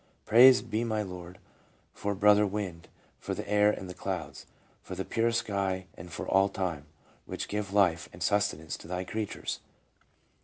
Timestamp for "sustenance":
8.23-8.77